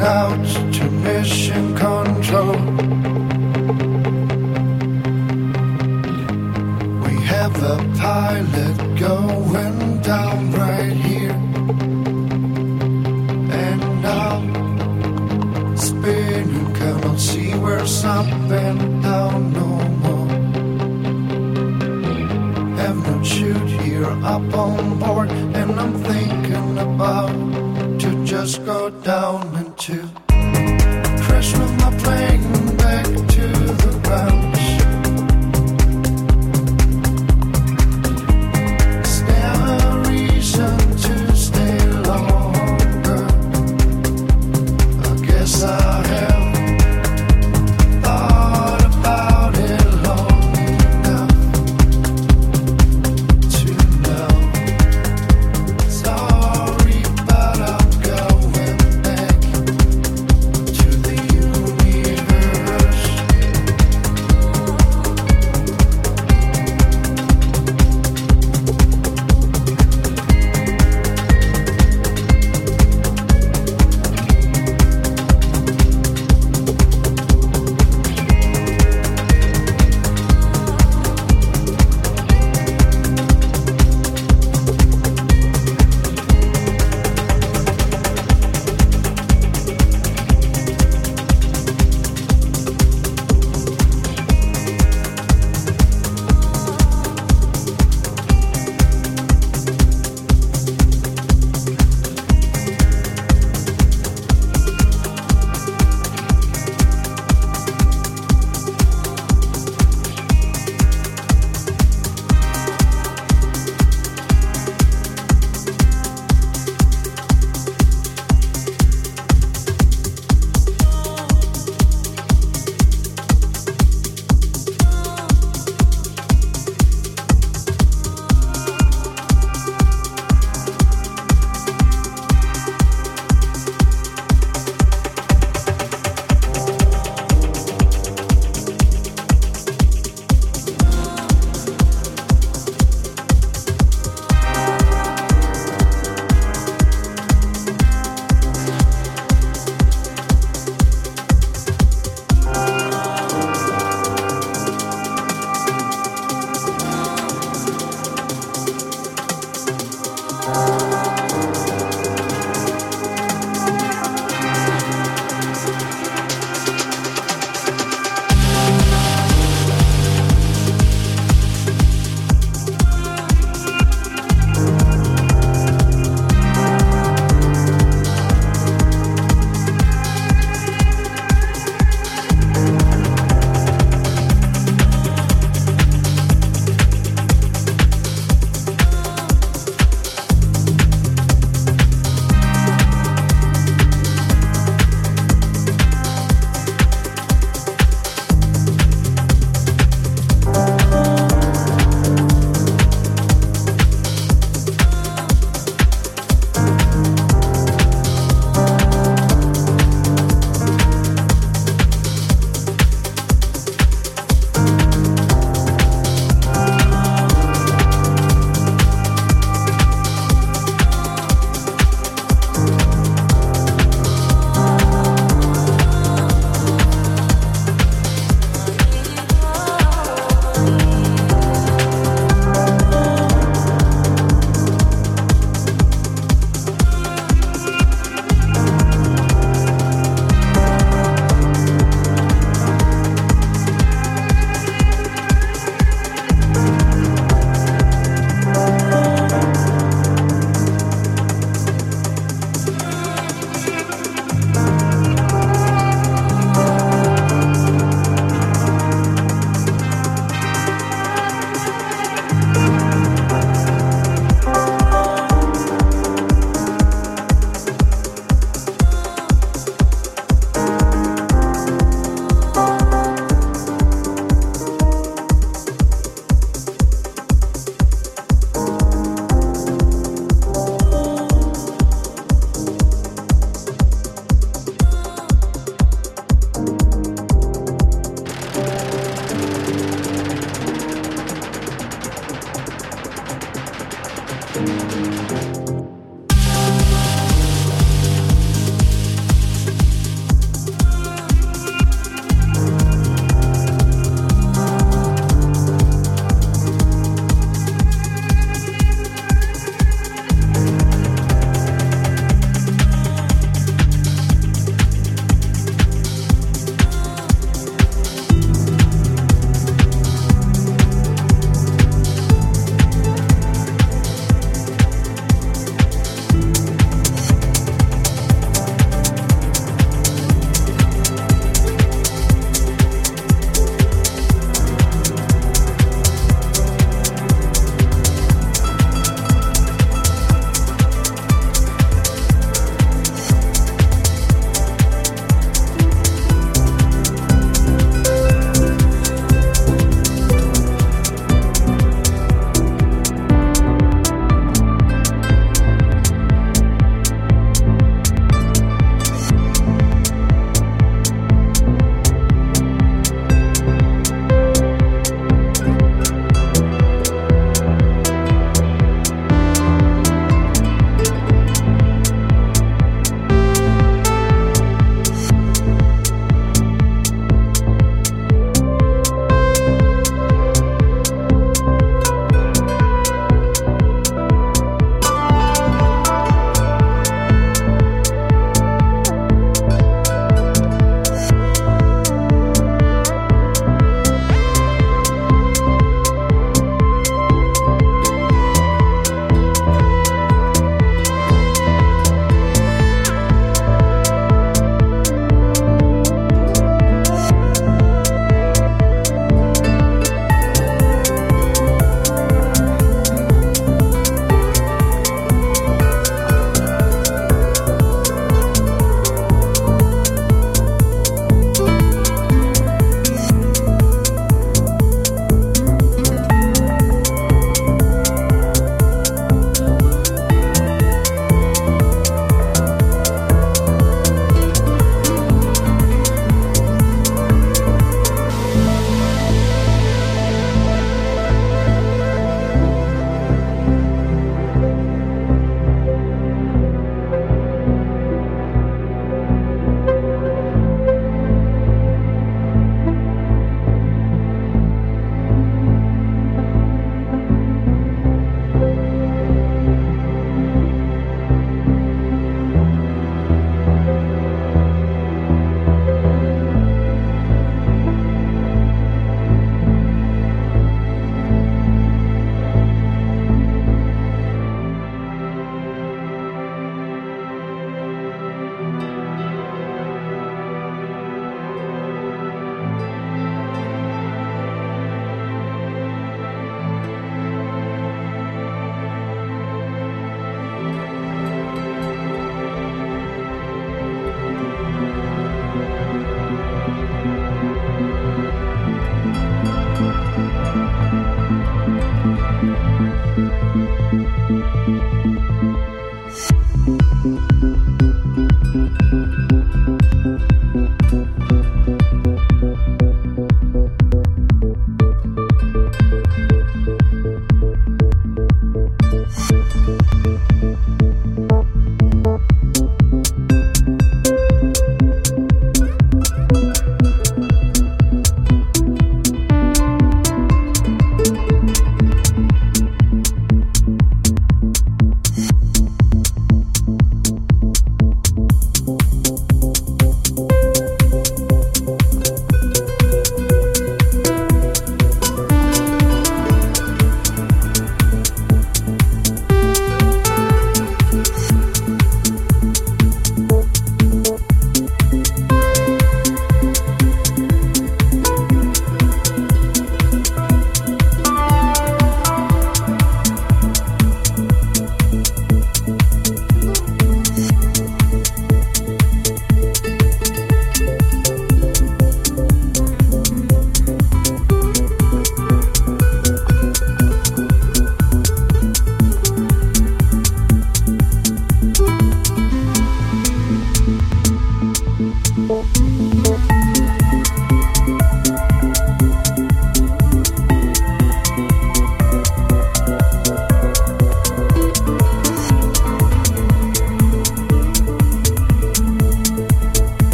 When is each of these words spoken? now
now 0.00 0.49